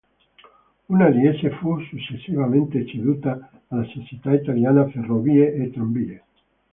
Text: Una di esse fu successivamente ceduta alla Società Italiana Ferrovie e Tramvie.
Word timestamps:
Una 0.89 1.11
di 1.11 1.27
esse 1.27 1.51
fu 1.57 1.79
successivamente 1.81 2.87
ceduta 2.87 3.51
alla 3.67 3.83
Società 3.83 4.33
Italiana 4.33 4.89
Ferrovie 4.89 5.53
e 5.53 5.69
Tramvie. 5.69 6.23